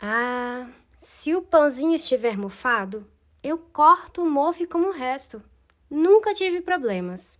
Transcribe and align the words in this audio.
Ah, 0.00 0.68
se 0.96 1.34
o 1.34 1.42
pãozinho 1.42 1.96
estiver 1.96 2.38
mofado, 2.38 3.04
eu 3.42 3.58
corto 3.58 4.22
o 4.22 4.30
mofo 4.30 4.66
como 4.68 4.88
o 4.88 4.92
resto. 4.92 5.42
Nunca 5.90 6.34
tive 6.34 6.60
problemas. 6.60 7.36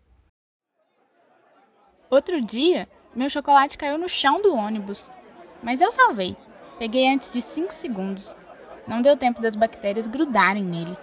Outro 2.10 2.40
dia, 2.40 2.88
meu 3.14 3.30
chocolate 3.30 3.78
caiu 3.78 3.96
no 3.96 4.08
chão 4.08 4.42
do 4.42 4.54
ônibus. 4.54 5.08
Mas 5.62 5.80
eu 5.80 5.92
salvei. 5.92 6.36
Peguei 6.78 7.08
antes 7.08 7.32
de 7.32 7.40
5 7.40 7.72
segundos. 7.74 8.34
Não 8.88 9.02
deu 9.02 9.16
tempo 9.16 9.40
das 9.40 9.54
bactérias 9.54 10.08
grudarem 10.08 10.64
nele. 10.64 10.96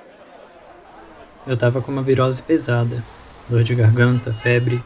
Eu 1.48 1.56
tava 1.56 1.82
com 1.82 1.92
uma 1.92 2.02
virose 2.02 2.44
pesada, 2.44 3.02
dor 3.48 3.64
de 3.64 3.76
garganta, 3.76 4.34
febre, 4.34 4.84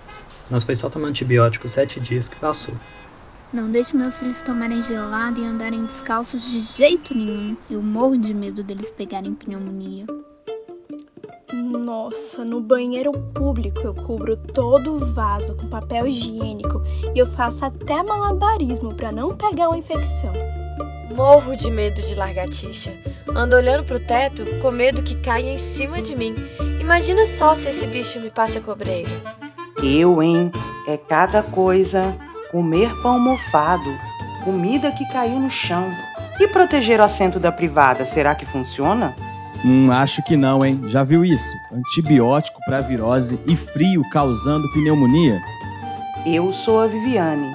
mas 0.51 0.63
foi 0.63 0.75
só 0.75 0.89
tomar 0.89 1.07
antibiótico 1.07 1.67
sete 1.67 1.99
dias 1.99 2.27
que 2.27 2.35
passou. 2.35 2.75
Não 3.51 3.71
deixe 3.71 3.97
meus 3.97 4.19
filhos 4.19 4.43
tomarem 4.43 4.79
gelado 4.79 5.41
e 5.41 5.45
andarem 5.45 5.83
descalços 5.83 6.51
de 6.51 6.61
jeito 6.61 7.15
nenhum. 7.15 7.57
Eu 7.67 7.81
morro 7.81 8.15
de 8.15 8.31
medo 8.31 8.63
deles 8.63 8.91
pegarem 8.91 9.33
pneumonia. 9.33 10.05
Nossa, 11.51 12.45
no 12.45 12.61
banheiro 12.61 13.11
público 13.11 13.79
eu 13.81 13.95
cubro 13.95 14.37
todo 14.37 14.93
o 14.93 14.99
vaso 14.99 15.55
com 15.55 15.67
papel 15.67 16.05
higiênico 16.05 16.83
e 17.15 17.17
eu 17.17 17.25
faço 17.25 17.65
até 17.65 18.03
malabarismo 18.03 18.93
para 18.93 19.11
não 19.11 19.35
pegar 19.35 19.69
uma 19.69 19.79
infecção. 19.79 20.31
Morro 21.15 21.55
de 21.55 21.71
medo 21.71 22.03
de 22.03 22.13
lagartixa. 22.13 22.93
Ando 23.35 23.55
olhando 23.55 23.83
pro 23.83 23.99
teto 23.99 24.45
com 24.61 24.69
medo 24.69 25.01
que 25.01 25.15
caia 25.15 25.49
em 25.49 25.57
cima 25.57 26.03
de 26.03 26.15
mim. 26.15 26.35
Imagina 26.79 27.25
só 27.25 27.55
se 27.55 27.69
esse 27.69 27.87
bicho 27.87 28.19
me 28.19 28.29
passa 28.29 28.61
cobreiro. 28.61 29.09
Eu, 29.81 30.21
hein? 30.21 30.51
É 30.87 30.97
cada 30.97 31.41
coisa. 31.41 32.28
Comer 32.51 32.89
pão 33.03 33.19
mofado, 33.19 33.95
comida 34.43 34.91
que 34.91 35.05
caiu 35.11 35.39
no 35.39 35.51
chão. 35.51 35.87
E 36.39 36.47
proteger 36.47 36.99
o 36.99 37.03
assento 37.03 37.39
da 37.39 37.51
privada, 37.51 38.05
será 38.05 38.33
que 38.33 38.45
funciona? 38.45 39.15
Hum, 39.63 39.91
acho 39.91 40.23
que 40.23 40.35
não, 40.35 40.65
hein? 40.65 40.81
Já 40.87 41.03
viu 41.03 41.23
isso? 41.23 41.55
Antibiótico 41.71 42.59
para 42.65 42.81
virose 42.81 43.39
e 43.45 43.55
frio 43.55 44.01
causando 44.09 44.71
pneumonia? 44.71 45.39
Eu 46.25 46.51
sou 46.51 46.81
a 46.81 46.87
Viviane. 46.87 47.53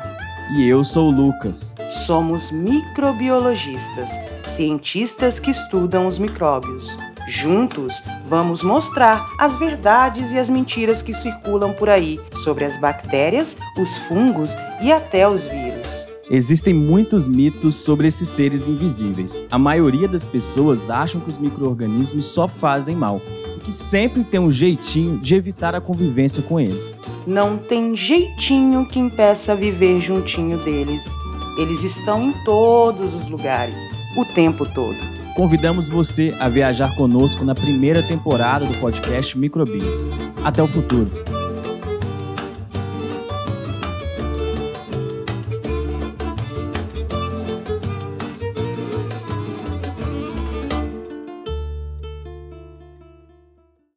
E 0.56 0.68
eu 0.68 0.84
sou 0.84 1.08
o 1.08 1.10
Lucas. 1.10 1.74
Somos 2.06 2.52
microbiologistas, 2.52 4.10
cientistas 4.46 5.40
que 5.40 5.50
estudam 5.50 6.06
os 6.06 6.18
micróbios. 6.18 6.96
Juntos, 7.26 8.02
vamos 8.28 8.62
mostrar 8.62 9.26
as 9.38 9.56
verdades 9.56 10.30
e 10.32 10.38
as 10.38 10.50
mentiras 10.50 11.00
que 11.00 11.14
circulam 11.14 11.72
por 11.72 11.88
aí 11.88 12.20
sobre 12.42 12.64
as 12.64 12.78
bactérias, 12.78 13.56
os 13.78 13.96
fungos 13.98 14.54
e 14.82 14.92
até 14.92 15.26
os 15.26 15.44
vírus. 15.44 16.04
Existem 16.30 16.72
muitos 16.72 17.28
mitos 17.28 17.76
sobre 17.76 18.08
esses 18.08 18.28
seres 18.28 18.66
invisíveis. 18.66 19.40
A 19.50 19.58
maioria 19.58 20.08
das 20.08 20.26
pessoas 20.26 20.88
acham 20.88 21.20
que 21.20 21.28
os 21.28 21.38
micro-organismos 21.38 22.26
só 22.26 22.48
fazem 22.48 22.96
mal 22.96 23.20
e 23.56 23.60
que 23.60 23.72
sempre 23.72 24.24
tem 24.24 24.40
um 24.40 24.50
jeitinho 24.50 25.18
de 25.18 25.34
evitar 25.34 25.74
a 25.74 25.80
convivência 25.80 26.42
com 26.42 26.58
eles. 26.58 26.94
Não 27.26 27.56
tem 27.56 27.96
jeitinho 27.96 28.86
que 28.88 28.98
impeça 28.98 29.54
viver 29.54 30.00
juntinho 30.00 30.58
deles. 30.58 31.04
Eles 31.58 31.82
estão 31.82 32.22
em 32.24 32.32
todos 32.44 33.14
os 33.14 33.30
lugares, 33.30 33.76
o 34.18 34.24
tempo 34.34 34.66
todo. 34.74 35.13
Convidamos 35.34 35.88
você 35.88 36.32
a 36.38 36.48
viajar 36.48 36.94
conosco 36.94 37.44
na 37.44 37.56
primeira 37.56 38.02
temporada 38.02 38.64
do 38.64 38.74
podcast 38.74 39.36
Microbios. 39.36 40.06
Até 40.44 40.62
o 40.62 40.68
futuro! 40.68 41.33